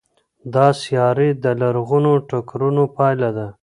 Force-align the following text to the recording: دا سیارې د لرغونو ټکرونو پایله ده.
دا 0.53 0.67
سیارې 0.81 1.29
د 1.43 1.45
لرغونو 1.61 2.11
ټکرونو 2.29 2.83
پایله 2.97 3.29
ده. 3.37 3.47